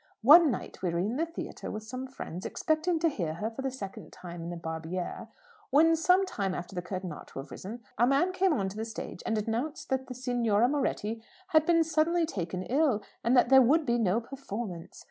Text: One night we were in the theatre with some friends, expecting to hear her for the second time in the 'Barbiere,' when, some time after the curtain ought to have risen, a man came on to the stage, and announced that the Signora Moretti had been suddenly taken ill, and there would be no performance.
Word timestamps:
One 0.23 0.49
night 0.49 0.81
we 0.81 0.89
were 0.89 0.97
in 0.97 1.17
the 1.17 1.27
theatre 1.27 1.69
with 1.69 1.83
some 1.83 2.07
friends, 2.07 2.43
expecting 2.43 2.97
to 3.01 3.07
hear 3.07 3.35
her 3.35 3.51
for 3.51 3.61
the 3.61 3.69
second 3.69 4.11
time 4.11 4.41
in 4.41 4.49
the 4.49 4.57
'Barbiere,' 4.57 5.27
when, 5.69 5.95
some 5.95 6.25
time 6.25 6.55
after 6.55 6.73
the 6.73 6.81
curtain 6.81 7.11
ought 7.11 7.27
to 7.27 7.37
have 7.37 7.51
risen, 7.51 7.83
a 7.99 8.07
man 8.07 8.31
came 8.31 8.51
on 8.51 8.67
to 8.69 8.75
the 8.77 8.83
stage, 8.83 9.21
and 9.27 9.37
announced 9.37 9.89
that 9.89 10.07
the 10.07 10.15
Signora 10.15 10.67
Moretti 10.67 11.21
had 11.49 11.67
been 11.67 11.83
suddenly 11.83 12.25
taken 12.25 12.63
ill, 12.63 13.03
and 13.23 13.37
there 13.37 13.61
would 13.61 13.85
be 13.85 13.99
no 13.99 14.19
performance. 14.19 14.99